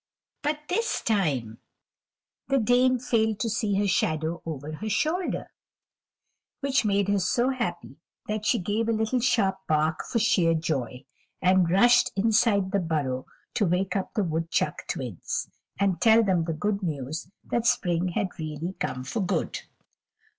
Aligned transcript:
But 0.41 0.61
this 0.67 0.99
time 1.03 1.59
the 2.47 2.57
Dame 2.57 2.97
failed 2.97 3.39
to 3.41 3.49
see 3.51 3.75
her 3.75 3.87
shadow 3.87 4.41
over 4.47 4.71
her 4.77 4.89
shoulder, 4.89 5.51
which 6.59 6.83
made 6.83 7.07
her 7.07 7.19
so 7.19 7.51
happy 7.51 7.97
that 8.27 8.43
she 8.43 8.57
gave 8.57 8.89
a 8.89 8.93
little 8.93 9.19
sharp 9.19 9.59
bark 9.67 10.03
for 10.09 10.17
sheer 10.17 10.55
joy, 10.55 11.05
and 11.39 11.69
rushed 11.69 12.11
inside 12.15 12.71
the 12.71 12.79
burrow 12.79 13.27
to 13.53 13.67
wake 13.67 13.95
up 13.95 14.11
the 14.15 14.23
woodchuck 14.23 14.87
Twins, 14.87 15.47
and 15.79 16.01
tell 16.01 16.23
them 16.23 16.45
the 16.45 16.53
good 16.53 16.81
news 16.81 17.29
that 17.43 17.67
spring 17.67 18.07
had 18.07 18.29
really 18.39 18.73
come 18.79 19.03
for 19.03 19.21
good. 19.23 19.59